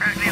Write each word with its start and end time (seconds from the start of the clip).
Right 0.00 0.27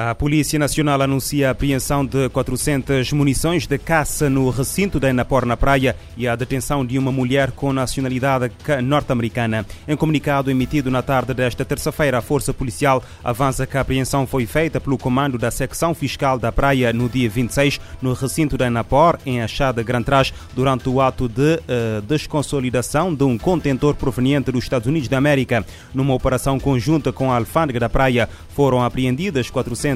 A 0.00 0.14
Polícia 0.14 0.60
Nacional 0.60 1.02
anuncia 1.02 1.48
a 1.48 1.50
apreensão 1.50 2.06
de 2.06 2.28
400 2.28 3.12
munições 3.12 3.66
de 3.66 3.76
caça 3.78 4.30
no 4.30 4.48
recinto 4.48 5.00
da 5.00 5.10
Enapor 5.10 5.44
na 5.44 5.56
praia 5.56 5.96
e 6.16 6.28
a 6.28 6.36
detenção 6.36 6.86
de 6.86 6.96
uma 6.96 7.10
mulher 7.10 7.50
com 7.50 7.72
nacionalidade 7.72 8.52
norte-americana. 8.84 9.66
Em 9.88 9.96
comunicado 9.96 10.52
emitido 10.52 10.88
na 10.88 11.02
tarde 11.02 11.34
desta 11.34 11.64
terça-feira, 11.64 12.18
a 12.18 12.22
Força 12.22 12.54
Policial 12.54 13.02
avança 13.24 13.66
que 13.66 13.76
a 13.76 13.80
apreensão 13.80 14.24
foi 14.24 14.46
feita 14.46 14.80
pelo 14.80 14.96
comando 14.96 15.36
da 15.36 15.50
secção 15.50 15.92
fiscal 15.92 16.38
da 16.38 16.52
praia 16.52 16.92
no 16.92 17.08
dia 17.08 17.28
26, 17.28 17.80
no 18.00 18.12
recinto 18.12 18.56
da 18.56 18.68
Enapor, 18.68 19.18
em 19.26 19.42
Achada 19.42 19.82
Gran 19.82 20.04
Trás, 20.04 20.32
durante 20.54 20.88
o 20.88 21.00
ato 21.00 21.28
de 21.28 21.54
uh, 21.56 22.02
desconsolidação 22.02 23.12
de 23.12 23.24
um 23.24 23.36
contentor 23.36 23.96
proveniente 23.96 24.52
dos 24.52 24.62
Estados 24.62 24.86
Unidos 24.86 25.08
da 25.08 25.18
América. 25.18 25.66
Numa 25.92 26.14
operação 26.14 26.60
conjunta 26.60 27.12
com 27.12 27.32
a 27.32 27.36
alfândega 27.36 27.80
da 27.80 27.88
praia, 27.88 28.28
foram 28.54 28.80
apreendidas 28.80 29.50
400 29.50 29.87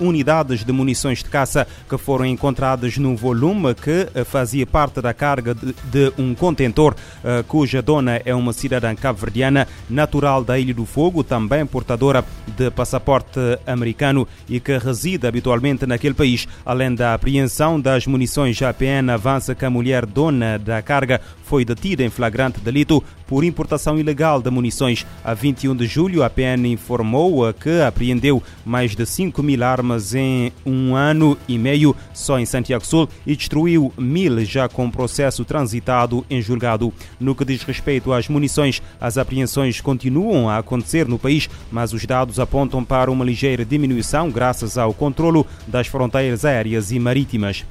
unidades 0.00 0.64
de 0.64 0.72
munições 0.72 1.18
de 1.22 1.30
caça 1.30 1.66
que 1.88 1.98
foram 1.98 2.24
encontradas 2.26 2.96
num 2.98 3.14
volume 3.14 3.74
que 3.74 4.08
eh, 4.14 4.24
fazia 4.24 4.66
parte 4.66 5.00
da 5.00 5.12
carga 5.12 5.54
de, 5.54 5.74
de 5.84 6.12
um 6.18 6.34
contentor, 6.34 6.94
uh, 6.94 7.44
cuja 7.44 7.82
dona 7.82 8.20
é 8.24 8.34
uma 8.34 8.52
cidadã 8.52 8.94
cabo-verdiana, 8.94 9.66
natural 9.88 10.42
da 10.42 10.58
Ilha 10.58 10.74
do 10.74 10.84
Fogo, 10.84 11.22
também 11.22 11.64
portadora 11.66 12.24
de 12.56 12.70
passaporte 12.70 13.40
americano 13.66 14.26
e 14.48 14.60
que 14.60 14.78
reside 14.78 15.26
habitualmente 15.26 15.86
naquele 15.86 16.14
país. 16.14 16.46
Além 16.64 16.94
da 16.94 17.14
apreensão 17.14 17.80
das 17.80 18.06
munições, 18.06 18.60
a 18.62 18.70
APN 18.70 19.10
avança 19.12 19.54
que 19.54 19.64
a 19.64 19.70
mulher 19.70 20.06
dona 20.06 20.58
da 20.58 20.80
carga 20.82 21.20
foi 21.44 21.64
detida 21.64 22.02
em 22.02 22.10
flagrante 22.10 22.60
delito 22.60 23.02
por 23.26 23.44
importação 23.44 23.98
ilegal 23.98 24.40
de 24.40 24.50
munições. 24.50 25.06
A 25.24 25.34
21 25.34 25.74
de 25.74 25.86
julho, 25.86 26.22
a 26.22 26.30
PN 26.30 26.66
informou 26.66 27.52
que 27.54 27.80
apreendeu 27.80 28.42
mais 28.64 28.94
de 28.94 29.04
5 29.04 29.35
mil 29.42 29.62
armas 29.62 30.14
em 30.14 30.52
um 30.64 30.94
ano 30.94 31.36
e 31.48 31.58
meio 31.58 31.94
só 32.12 32.38
em 32.38 32.46
Santiago 32.46 32.86
Sul 32.86 33.08
e 33.26 33.36
destruiu 33.36 33.92
mil 33.96 34.44
já 34.44 34.68
com 34.68 34.90
processo 34.90 35.44
transitado 35.44 36.24
em 36.28 36.42
julgado. 36.42 36.92
No 37.18 37.34
que 37.34 37.44
diz 37.44 37.62
respeito 37.62 38.12
às 38.12 38.28
munições, 38.28 38.82
as 39.00 39.18
apreensões 39.18 39.80
continuam 39.80 40.48
a 40.48 40.58
acontecer 40.58 41.06
no 41.06 41.18
país, 41.18 41.48
mas 41.70 41.92
os 41.92 42.04
dados 42.04 42.40
apontam 42.40 42.84
para 42.84 43.10
uma 43.10 43.24
ligeira 43.24 43.64
diminuição 43.64 44.30
graças 44.30 44.76
ao 44.78 44.92
controlo 44.92 45.46
das 45.66 45.86
fronteiras 45.86 46.44
aéreas 46.44 46.90
e 46.90 46.98
marítimas. 46.98 47.64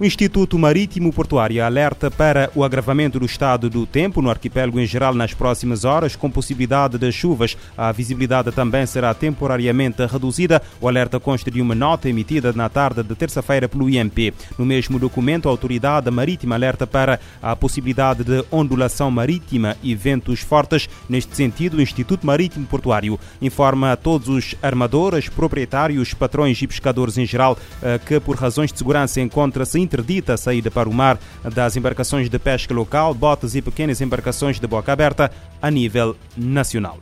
O 0.00 0.04
Instituto 0.04 0.56
Marítimo 0.56 1.12
Portuário 1.12 1.64
alerta 1.64 2.08
para 2.08 2.48
o 2.54 2.62
agravamento 2.62 3.18
do 3.18 3.26
estado 3.26 3.68
do 3.68 3.84
tempo 3.84 4.22
no 4.22 4.30
arquipélago 4.30 4.78
em 4.78 4.86
geral 4.86 5.12
nas 5.12 5.34
próximas 5.34 5.84
horas, 5.84 6.14
com 6.14 6.30
possibilidade 6.30 6.96
de 6.96 7.10
chuvas. 7.10 7.56
A 7.76 7.90
visibilidade 7.90 8.52
também 8.52 8.86
será 8.86 9.12
temporariamente 9.12 10.06
reduzida. 10.06 10.62
O 10.80 10.86
alerta 10.86 11.18
consta 11.18 11.50
de 11.50 11.60
uma 11.60 11.74
nota 11.74 12.08
emitida 12.08 12.52
na 12.52 12.68
tarde 12.68 13.02
de 13.02 13.12
terça-feira 13.16 13.68
pelo 13.68 13.90
IMP. 13.90 14.32
No 14.56 14.64
mesmo 14.64 15.00
documento, 15.00 15.48
a 15.48 15.50
Autoridade 15.50 16.08
Marítima 16.12 16.54
alerta 16.54 16.86
para 16.86 17.18
a 17.42 17.56
possibilidade 17.56 18.22
de 18.22 18.44
ondulação 18.52 19.10
marítima 19.10 19.76
e 19.82 19.96
ventos 19.96 20.38
fortes. 20.38 20.88
Neste 21.08 21.34
sentido, 21.34 21.78
o 21.78 21.82
Instituto 21.82 22.24
Marítimo 22.24 22.66
Portuário 22.66 23.18
informa 23.42 23.90
a 23.90 23.96
todos 23.96 24.28
os 24.28 24.54
armadores, 24.62 25.28
proprietários, 25.28 26.14
patrões 26.14 26.62
e 26.62 26.68
pescadores 26.68 27.18
em 27.18 27.26
geral 27.26 27.58
eh, 27.82 27.98
que, 27.98 28.20
por 28.20 28.36
razões 28.36 28.70
de 28.72 28.78
segurança, 28.78 29.20
encontra-se 29.20 29.87
interdita 29.88 30.34
a 30.34 30.36
saída 30.36 30.70
para 30.70 30.88
o 30.88 30.92
mar 30.92 31.18
das 31.42 31.76
embarcações 31.76 32.28
de 32.28 32.38
pesca 32.38 32.74
local, 32.74 33.14
botes 33.14 33.54
e 33.54 33.62
pequenas 33.62 34.00
embarcações 34.02 34.60
de 34.60 34.66
boca 34.66 34.92
aberta 34.92 35.32
a 35.60 35.70
nível 35.70 36.14
nacional. 36.36 36.98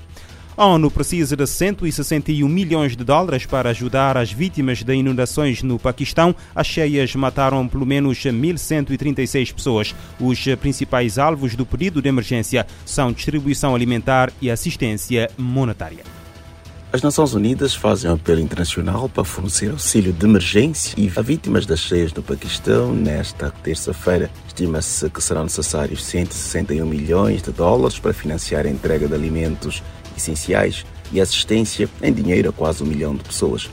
A 0.57 0.65
ONU 0.65 0.91
precisa 0.91 1.37
de 1.37 1.47
161 1.47 2.49
milhões 2.49 2.97
de 2.97 3.05
dólares 3.05 3.45
para 3.45 3.69
ajudar 3.69 4.17
as 4.17 4.33
vítimas 4.33 4.83
de 4.83 4.95
inundações 4.95 5.63
no 5.63 5.79
Paquistão. 5.79 6.35
As 6.55 6.67
cheias 6.67 7.15
mataram 7.15 7.69
pelo 7.69 7.85
menos 7.85 8.17
1.136 8.19 9.53
pessoas. 9.53 9.95
Os 10.19 10.43
principais 10.59 11.19
alvos 11.19 11.55
do 11.55 11.67
pedido 11.67 12.01
de 12.01 12.09
emergência 12.09 12.67
são 12.87 13.13
distribuição 13.13 13.75
alimentar 13.75 14.33
e 14.41 14.51
assistência 14.51 15.31
monetária. 15.37 16.26
As 16.97 17.03
Nações 17.03 17.35
Unidas 17.35 17.75
fazem 17.75 18.11
um 18.11 18.15
apelo 18.15 18.41
internacional 18.41 19.07
para 19.07 19.23
fornecer 19.23 19.71
auxílio 19.71 20.15
de 20.15 20.25
emergência 20.25 20.95
e 20.99 21.13
a 21.15 21.21
vítimas 21.21 21.67
das 21.67 21.81
cheias 21.81 22.11
no 22.11 22.23
Paquistão. 22.23 22.95
Nesta 22.95 23.51
terça-feira, 23.51 24.31
estima-se 24.47 25.11
que 25.11 25.23
serão 25.23 25.43
necessários 25.43 26.03
161 26.03 26.87
milhões 26.87 27.43
de 27.43 27.51
dólares 27.51 27.99
para 27.99 28.15
financiar 28.15 28.65
a 28.65 28.71
entrega 28.71 29.07
de 29.07 29.13
alimentos 29.13 29.83
essenciais 30.17 30.87
e 31.13 31.21
assistência 31.21 31.87
em 32.03 32.15
dinheiro 32.15 32.49
a 32.49 32.53
quase 32.55 32.83
um 32.83 32.87
milhão 32.87 33.15
de 33.15 33.25
pessoas. 33.25 33.69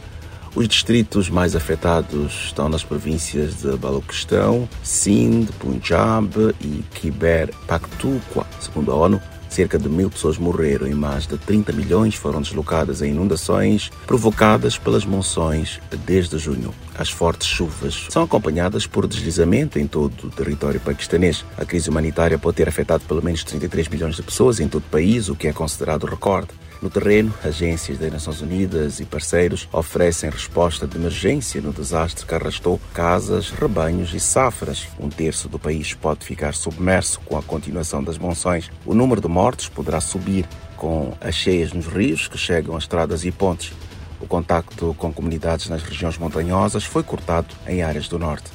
Os 0.53 0.67
distritos 0.67 1.29
mais 1.29 1.55
afetados 1.55 2.47
estão 2.47 2.67
nas 2.67 2.83
províncias 2.83 3.61
de 3.61 3.77
Balochistão, 3.77 4.67
Sindh, 4.83 5.49
Punjab 5.59 6.53
e 6.59 6.83
Khyber 6.93 7.53
Pakhtunkhwa, 7.67 8.45
segundo 8.59 8.91
a 8.91 8.95
ONU. 8.95 9.21
Cerca 9.53 9.77
de 9.77 9.87
mil 9.87 10.09
pessoas 10.09 10.39
morreram 10.39 10.87
e 10.87 10.95
mais 10.95 11.27
de 11.27 11.37
30 11.37 11.73
milhões 11.73 12.15
foram 12.15 12.41
deslocadas 12.41 13.03
em 13.03 13.11
inundações 13.11 13.91
provocadas 14.07 14.79
pelas 14.79 15.05
monções 15.05 15.79
desde 16.07 16.39
junho. 16.39 16.73
As 16.97 17.11
fortes 17.11 17.47
chuvas 17.47 18.07
são 18.09 18.23
acompanhadas 18.23 18.87
por 18.87 19.05
deslizamento 19.05 19.77
em 19.77 19.85
todo 19.85 20.23
o 20.23 20.31
território 20.31 20.79
paquistanês. 20.79 21.45
A 21.55 21.65
crise 21.65 21.87
humanitária 21.87 22.39
pode 22.39 22.57
ter 22.57 22.67
afetado 22.67 23.03
pelo 23.07 23.23
menos 23.23 23.43
33 23.43 23.89
milhões 23.89 24.15
de 24.15 24.23
pessoas 24.23 24.59
em 24.59 24.67
todo 24.67 24.81
o 24.81 24.89
país, 24.89 25.29
o 25.29 25.35
que 25.35 25.47
é 25.47 25.53
considerado 25.53 26.07
recorde. 26.07 26.49
No 26.83 26.89
terreno, 26.89 27.33
agências 27.41 27.97
das 27.97 28.11
Nações 28.11 28.41
Unidas 28.41 28.99
e 28.99 29.05
parceiros 29.05 29.69
oferecem 29.71 30.29
resposta 30.29 30.85
de 30.85 30.97
emergência 30.97 31.61
no 31.61 31.71
desastre 31.71 32.25
que 32.25 32.35
arrastou 32.35 32.77
casas, 32.93 33.51
rebanhos 33.51 34.13
e 34.13 34.19
safras. 34.19 34.89
Um 34.99 35.07
terço 35.07 35.47
do 35.47 35.57
país 35.57 35.93
pode 35.93 36.25
ficar 36.25 36.53
submerso 36.53 37.21
com 37.21 37.37
a 37.37 37.41
continuação 37.41 38.03
das 38.03 38.17
monções. 38.17 38.69
O 38.85 38.93
número 38.93 39.21
de 39.21 39.29
mortes 39.29 39.69
poderá 39.69 40.01
subir 40.01 40.45
com 40.75 41.13
as 41.21 41.35
cheias 41.35 41.71
nos 41.71 41.87
rios 41.87 42.27
que 42.27 42.37
chegam 42.37 42.75
a 42.75 42.79
estradas 42.79 43.23
e 43.23 43.31
pontes. 43.31 43.71
O 44.19 44.27
contacto 44.27 44.93
com 44.99 45.13
comunidades 45.13 45.69
nas 45.69 45.83
regiões 45.83 46.17
montanhosas 46.17 46.83
foi 46.83 47.01
cortado 47.01 47.55
em 47.65 47.81
áreas 47.81 48.09
do 48.09 48.19
norte. 48.19 48.51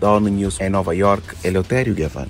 Da 0.00 0.10
ONU 0.12 0.30
News 0.30 0.58
em 0.62 0.70
Nova 0.70 0.94
York, 0.94 1.36
Eleutério 1.44 1.94
Gavan. 1.94 2.28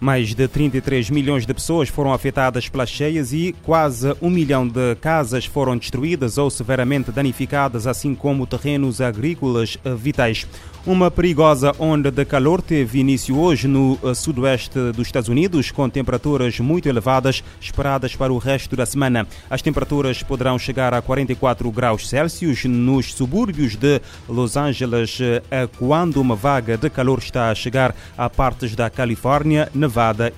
Mais 0.00 0.34
de 0.34 0.46
33 0.46 1.10
milhões 1.10 1.46
de 1.46 1.54
pessoas 1.54 1.88
foram 1.88 2.12
afetadas 2.12 2.68
pelas 2.68 2.88
cheias 2.88 3.32
e 3.32 3.54
quase 3.62 4.14
um 4.20 4.30
milhão 4.30 4.66
de 4.66 4.94
casas 4.96 5.46
foram 5.46 5.76
destruídas 5.76 6.38
ou 6.38 6.50
severamente 6.50 7.10
danificadas, 7.10 7.86
assim 7.86 8.14
como 8.14 8.46
terrenos 8.46 9.00
agrícolas 9.00 9.78
vitais. 9.96 10.46
Uma 10.86 11.10
perigosa 11.10 11.72
onda 11.78 12.10
de 12.10 12.26
calor 12.26 12.60
teve 12.60 12.98
início 12.98 13.38
hoje 13.38 13.66
no 13.66 13.98
eh, 14.04 14.12
sudoeste 14.12 14.92
dos 14.92 15.06
Estados 15.06 15.30
Unidos, 15.30 15.70
com 15.70 15.88
temperaturas 15.88 16.60
muito 16.60 16.86
elevadas 16.86 17.42
esperadas 17.58 18.14
para 18.14 18.30
o 18.30 18.36
resto 18.36 18.76
da 18.76 18.84
semana. 18.84 19.26
As 19.48 19.62
temperaturas 19.62 20.22
poderão 20.22 20.58
chegar 20.58 20.92
a 20.92 21.00
44 21.00 21.70
graus 21.70 22.06
Celsius 22.06 22.66
nos 22.66 23.14
subúrbios 23.14 23.76
de 23.76 23.98
Los 24.28 24.58
Angeles, 24.58 25.18
eh, 25.22 25.68
quando 25.78 26.20
uma 26.20 26.36
vaga 26.36 26.76
de 26.76 26.90
calor 26.90 27.18
está 27.18 27.48
a 27.48 27.54
chegar 27.54 27.96
a 28.14 28.28
partes 28.28 28.76
da 28.76 28.90
Califórnia, 28.90 29.70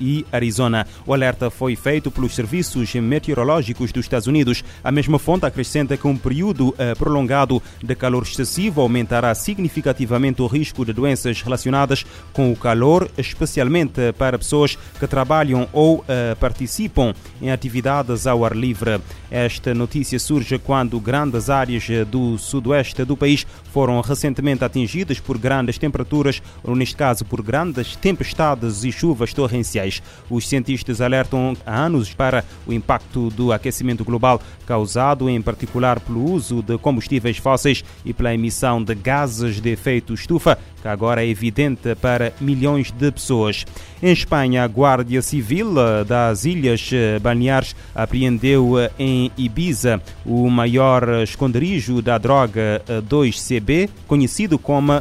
e 0.00 0.24
Arizona. 0.32 0.86
O 1.06 1.14
alerta 1.14 1.50
foi 1.50 1.76
feito 1.76 2.10
pelos 2.10 2.34
serviços 2.34 2.94
meteorológicos 2.94 3.92
dos 3.92 4.04
Estados 4.04 4.26
Unidos. 4.26 4.64
A 4.82 4.92
mesma 4.92 5.18
fonte 5.18 5.46
acrescenta 5.46 5.96
que 5.96 6.06
um 6.06 6.16
período 6.16 6.74
eh, 6.78 6.94
prolongado 6.94 7.62
de 7.82 7.94
calor 7.94 8.22
excessivo 8.22 8.80
aumentará 8.80 9.34
significativamente 9.34 10.42
o 10.42 10.46
risco 10.46 10.84
de 10.84 10.92
doenças 10.92 11.40
relacionadas 11.42 12.04
com 12.32 12.52
o 12.52 12.56
calor, 12.56 13.10
especialmente 13.16 14.12
para 14.18 14.38
pessoas 14.38 14.76
que 14.98 15.06
trabalham 15.06 15.68
ou 15.72 15.98
uh, 15.98 16.04
participam 16.38 17.14
em 17.40 17.50
atividades 17.50 18.26
ao 18.26 18.44
ar 18.44 18.56
livre. 18.56 19.00
Esta 19.30 19.74
notícia 19.74 20.18
surge 20.18 20.58
quando 20.58 21.00
grandes 21.00 21.50
áreas 21.50 21.84
do 22.08 22.38
sudoeste 22.38 23.04
do 23.04 23.16
país 23.16 23.46
foram 23.72 24.00
recentemente 24.00 24.64
atingidas 24.64 25.20
por 25.20 25.36
grandes 25.38 25.78
temperaturas, 25.78 26.42
ou 26.62 26.74
neste 26.74 26.96
caso 26.96 27.24
por 27.24 27.42
grandes 27.42 27.96
tempestades 27.96 28.84
e 28.84 28.92
chuvas 28.92 29.32
torrenciais. 29.36 30.02
Os 30.30 30.48
cientistas 30.48 31.02
alertam 31.02 31.54
há 31.64 31.84
anos 31.84 32.12
para 32.14 32.42
o 32.66 32.72
impacto 32.72 33.28
do 33.30 33.52
aquecimento 33.52 34.02
global 34.02 34.40
causado 34.66 35.28
em 35.28 35.40
particular 35.40 36.00
pelo 36.00 36.24
uso 36.32 36.62
de 36.62 36.76
combustíveis 36.78 37.36
fósseis 37.36 37.84
e 38.04 38.12
pela 38.12 38.34
emissão 38.34 38.82
de 38.82 38.94
gases 38.94 39.60
de 39.60 39.70
efeito 39.70 40.14
estufa, 40.14 40.58
que 40.80 40.88
agora 40.88 41.22
é 41.22 41.28
evidente 41.28 41.94
para 41.94 42.32
milhões 42.40 42.90
de 42.90 43.12
pessoas. 43.12 43.64
Em 44.02 44.12
Espanha, 44.12 44.64
a 44.64 44.66
Guardia 44.66 45.22
Civil 45.22 45.74
eh, 45.78 46.04
das 46.04 46.44
Ilhas 46.44 46.90
eh, 46.92 47.18
Balneares 47.18 47.74
apreendeu 47.94 48.78
eh, 48.78 48.90
em 48.98 49.30
Ibiza 49.36 50.02
o 50.24 50.48
maior 50.48 51.22
esconderijo 51.22 52.00
da 52.00 52.18
droga 52.18 52.82
2CB, 53.08 53.88
conhecido 54.06 54.58
como, 54.58 54.92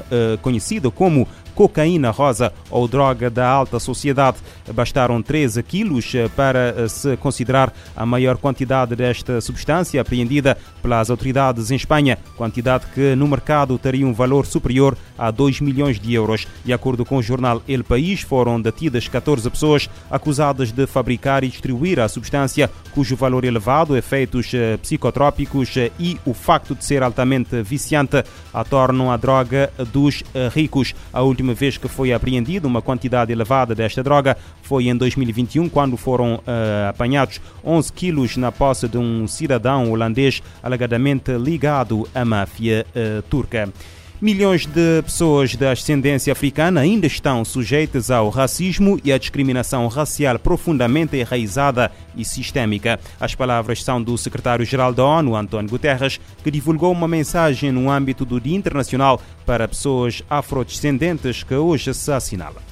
conhecido 0.42 0.92
como 0.92 1.28
cocaína 1.56 2.12
rosa 2.12 2.54
ou 2.69 2.88
droga 2.88 3.30
da 3.30 3.48
alta 3.48 3.80
sociedade. 3.80 4.38
Bastaram 4.74 5.22
13 5.22 5.63
quilos 5.63 6.13
para 6.36 6.88
se 6.90 7.16
considerar 7.18 7.74
a 7.96 8.06
maior 8.06 8.38
quantidade 8.38 8.96
desta 8.96 9.40
substância 9.42 10.02
apreendida 10.02 10.57
pelas 10.81 11.10
autoridades 11.10 11.72
em 11.72 11.75
Espanha, 11.75 12.19
quantidade 12.36 12.86
que 12.94 13.16
no 13.16 13.28
mercado 13.28 13.78
teria 13.78 14.06
um 14.06 14.13
valor 14.13 14.46
superior 14.46 14.98
a 15.18 15.31
2 15.31 15.62
milhões 15.62 16.00
de 16.00 16.13
euros. 16.13 16.48
De 16.63 16.74
acordo 16.74 17.06
com 17.06 17.18
o 17.18 17.24
jornal 17.24 17.62
El 17.68 17.84
País, 17.84 18.22
foram 18.22 18.62
detidas 18.62 19.08
14 19.08 19.50
pessoas 19.50 19.90
acusadas 20.10 20.72
de 20.72 20.86
fabricar 20.86 21.44
e 21.44 21.50
distribuir 21.50 22.00
a 22.00 22.08
substância 22.08 22.69
cujo 22.94 23.16
valor 23.16 23.46
elevado, 23.46 23.98
efeitos 23.98 24.54
eh, 24.54 24.78
psicotrópicos 24.78 25.75
eh, 25.78 25.92
e 26.00 26.18
o 26.25 26.34
facto 26.34 26.75
de 26.75 26.84
ser 26.84 27.04
altamente 27.04 27.62
viciante 27.62 28.24
a 28.54 28.63
tornam 28.63 29.12
a 29.12 29.18
droga 29.18 29.72
dos 29.92 30.24
eh, 30.34 30.50
ricos. 30.54 30.96
A 31.12 31.22
última 31.22 31.45
última 31.46 31.54
vez 31.54 31.78
que 31.78 31.88
foi 31.88 32.12
apreendida 32.12 32.68
uma 32.68 32.82
quantidade 32.82 33.32
elevada 33.32 33.76
desta 33.76 34.02
droga 34.02 34.36
foi 34.64 34.88
em 34.88 34.96
2021, 34.96 35.70
quando 35.70 35.96
foram 35.96 36.36
uh, 36.36 36.90
apanhados 36.90 37.40
11 37.64 37.94
quilos 37.94 38.38
na 38.38 38.52
posse 38.52 38.88
de 38.88 38.98
um 38.98 39.28
cidadão 39.28 39.92
holandês 39.92 40.42
alegadamente 40.64 41.32
ligado 41.34 42.08
à 42.16 42.26
máfia 42.26 42.86
uh, 42.96 43.22
turca. 43.24 43.72
Milhões 44.25 44.66
de 44.66 45.04
pessoas 45.04 45.56
de 45.56 45.68
ascendência 45.68 46.33
africana 46.33 46.81
ainda 46.81 47.06
estão 47.06 47.45
sujeitas 47.45 48.10
ao 48.10 48.27
racismo 48.30 49.00
e 49.04 49.13
à 49.13 49.19
discriminação 49.19 49.88
racial 49.88 50.39
profundamente 50.39 51.16
enraizada 51.16 51.92
e 52.16 52.25
sistémica. 52.25 53.00
As 53.19 53.36
palavras 53.36 53.83
são 53.83 54.01
do 54.01 54.18
secretário-geral 54.18 54.92
da 54.92 55.06
ONU, 55.06 55.36
António 55.36 55.69
Guterres, 55.69 56.19
que 56.44 56.50
divulgou 56.50 56.92
uma 56.92 57.07
mensagem 57.07 57.72
no 57.72 57.88
âmbito 57.88 58.25
do 58.25 58.42
Dia 58.42 58.57
Internacional 58.57 59.22
para 59.45 59.68
pessoas 59.68 60.24
afrodescendentes 60.27 61.44
que 61.44 61.54
hoje 61.54 61.94
se 61.94 62.12
assinala. 62.12 62.63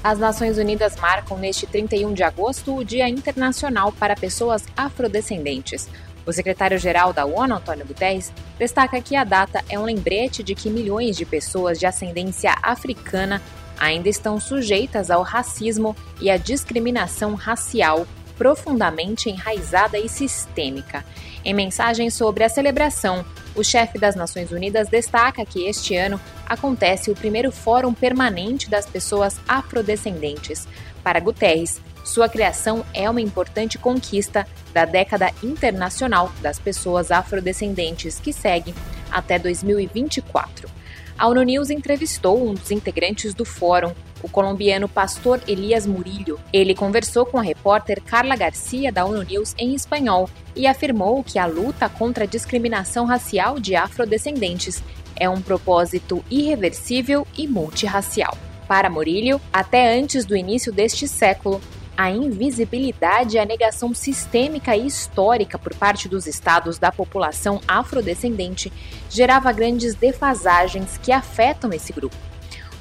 As 0.00 0.20
Nações 0.20 0.58
Unidas 0.58 0.94
marcam 0.94 1.36
neste 1.36 1.66
31 1.66 2.14
de 2.14 2.22
agosto 2.22 2.72
o 2.72 2.84
Dia 2.84 3.08
Internacional 3.08 3.90
para 3.90 4.14
Pessoas 4.14 4.62
Afrodescendentes. 4.76 5.88
O 6.26 6.32
secretário-geral 6.32 7.12
da 7.12 7.24
ONU, 7.24 7.54
Antônio 7.54 7.86
Guterres, 7.86 8.32
destaca 8.58 9.00
que 9.00 9.14
a 9.14 9.24
data 9.24 9.62
é 9.68 9.78
um 9.78 9.84
lembrete 9.84 10.42
de 10.42 10.54
que 10.54 10.70
milhões 10.70 11.16
de 11.16 11.24
pessoas 11.24 11.78
de 11.78 11.86
ascendência 11.86 12.54
africana 12.62 13.42
ainda 13.78 14.08
estão 14.08 14.40
sujeitas 14.40 15.10
ao 15.10 15.22
racismo 15.22 15.96
e 16.20 16.30
à 16.30 16.36
discriminação 16.36 17.34
racial 17.34 18.06
profundamente 18.36 19.28
enraizada 19.28 19.98
e 19.98 20.08
sistêmica. 20.08 21.04
Em 21.44 21.54
mensagem 21.54 22.10
sobre 22.10 22.42
a 22.42 22.48
celebração, 22.48 23.24
o 23.54 23.62
chefe 23.62 23.98
das 23.98 24.16
Nações 24.16 24.50
Unidas 24.50 24.88
destaca 24.88 25.44
que 25.44 25.66
este 25.66 25.94
ano 25.94 26.20
acontece 26.46 27.10
o 27.10 27.14
primeiro 27.14 27.52
Fórum 27.52 27.94
Permanente 27.94 28.68
das 28.68 28.86
Pessoas 28.86 29.38
Afrodescendentes. 29.46 30.66
Para 31.02 31.20
Guterres, 31.20 31.80
sua 32.04 32.28
criação 32.28 32.84
é 32.92 33.08
uma 33.08 33.20
importante 33.20 33.78
conquista 33.78 34.46
da 34.74 34.84
década 34.84 35.32
internacional 35.42 36.30
das 36.42 36.58
pessoas 36.58 37.10
afrodescendentes 37.10 38.20
que 38.20 38.32
segue 38.32 38.74
até 39.10 39.38
2024. 39.38 40.68
A 41.16 41.28
ONU 41.28 41.42
News 41.42 41.70
entrevistou 41.70 42.46
um 42.46 42.52
dos 42.52 42.70
integrantes 42.70 43.32
do 43.32 43.44
fórum, 43.44 43.92
o 44.22 44.28
colombiano 44.28 44.88
pastor 44.88 45.40
Elias 45.48 45.86
Murillo. 45.86 46.38
Ele 46.52 46.74
conversou 46.74 47.24
com 47.24 47.38
a 47.38 47.42
repórter 47.42 48.02
Carla 48.02 48.36
Garcia 48.36 48.92
da 48.92 49.04
ONU 49.06 49.22
News 49.22 49.54
em 49.56 49.74
espanhol 49.74 50.28
e 50.54 50.66
afirmou 50.66 51.24
que 51.24 51.38
a 51.38 51.46
luta 51.46 51.88
contra 51.88 52.24
a 52.24 52.26
discriminação 52.26 53.06
racial 53.06 53.58
de 53.58 53.76
afrodescendentes 53.76 54.82
é 55.16 55.28
um 55.28 55.40
propósito 55.40 56.22
irreversível 56.30 57.26
e 57.38 57.46
multirracial. 57.46 58.36
Para 58.66 58.90
Murillo, 58.90 59.40
até 59.52 59.96
antes 59.96 60.24
do 60.24 60.36
início 60.36 60.72
deste 60.72 61.06
século, 61.06 61.60
a 61.96 62.10
invisibilidade 62.10 63.36
e 63.36 63.38
a 63.38 63.44
negação 63.44 63.94
sistêmica 63.94 64.76
e 64.76 64.86
histórica 64.86 65.58
por 65.58 65.74
parte 65.74 66.08
dos 66.08 66.26
estados 66.26 66.78
da 66.78 66.90
população 66.90 67.60
afrodescendente 67.66 68.72
gerava 69.08 69.52
grandes 69.52 69.94
defasagens 69.94 70.98
que 70.98 71.12
afetam 71.12 71.72
esse 71.72 71.92
grupo. 71.92 72.16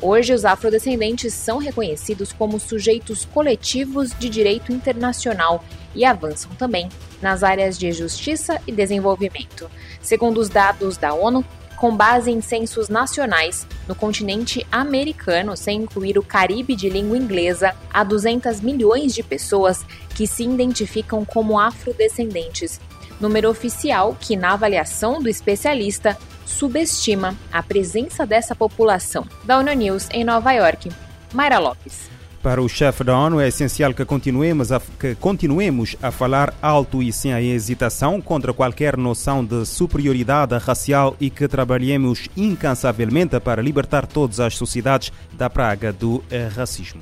Hoje, 0.02 0.34
os 0.34 0.44
afrodescendentes 0.44 1.34
são 1.34 1.60
reconhecidos 1.60 2.34
como 2.34 2.60
sujeitos 2.60 3.24
coletivos 3.24 4.12
de 4.18 4.28
direito 4.28 4.74
internacional 4.74 5.64
e 5.96 6.04
avançam 6.04 6.52
também 6.56 6.90
nas 7.22 7.42
áreas 7.42 7.78
de 7.78 7.92
justiça 7.94 8.60
e 8.68 8.72
desenvolvimento. 8.72 9.70
Segundo 10.02 10.40
os 10.40 10.50
dados 10.50 10.98
da 10.98 11.14
ONU, 11.14 11.46
com 11.84 11.94
base 11.94 12.32
em 12.32 12.40
censos 12.40 12.88
nacionais 12.88 13.68
no 13.90 13.94
continente 13.94 14.66
americano, 14.72 15.58
sem 15.58 15.82
incluir 15.82 16.18
o 16.18 16.24
Caribe 16.24 16.78
de 16.78 16.88
língua 16.88 17.18
inglesa, 17.18 17.76
há 17.94 18.06
200 18.06 18.62
milhões 18.62 19.14
de 19.14 19.22
pessoas 19.22 19.86
que 20.16 20.26
se 20.26 20.46
identificam 20.46 21.26
como 21.26 21.60
afrodescendentes, 21.60 22.80
número 23.20 23.50
oficial 23.50 24.16
que, 24.18 24.38
na 24.38 24.54
avaliação 24.54 25.22
do 25.22 25.28
especialista, 25.28 26.18
subestima 26.46 27.36
a 27.52 27.62
presença 27.62 28.26
dessa 28.26 28.56
população. 28.56 29.28
Da 29.44 29.58
ONU 29.58 29.74
News 29.74 30.08
em 30.14 30.24
Nova 30.24 30.54
York, 30.54 30.90
Mayra 31.34 31.60
Lopes. 31.60 32.13
Para 32.44 32.62
o 32.62 32.68
chefe 32.68 33.06
da 33.06 33.18
ONU 33.18 33.40
é 33.40 33.48
essencial 33.48 33.94
que 33.94 34.04
continuemos, 34.04 34.70
a, 34.74 34.82
que 35.00 35.16
continuemos 35.16 35.96
a 36.02 36.12
falar 36.12 36.54
alto 36.62 37.02
e 37.02 37.12
sem 37.14 37.34
a 37.34 37.42
hesitação 37.42 38.20
contra 38.20 38.54
qualquer 38.54 38.98
noção 38.98 39.46
de 39.46 39.66
superioridade 39.66 40.58
racial 40.58 41.16
e 41.22 41.30
que 41.30 41.48
trabalhemos 41.48 42.28
incansavelmente 42.36 43.40
para 43.40 43.62
libertar 43.62 44.06
todas 44.06 44.42
as 44.42 44.58
sociedades 44.58 45.10
da 45.32 45.50
praga 45.50 45.94
do 45.94 46.22
eh, 46.30 46.50
racismo. 46.54 47.02